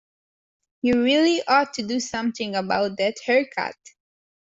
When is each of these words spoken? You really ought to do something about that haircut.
You 0.81 1.03
really 1.03 1.43
ought 1.47 1.75
to 1.75 1.85
do 1.85 1.99
something 1.99 2.55
about 2.55 2.97
that 2.97 3.17
haircut. 3.23 3.75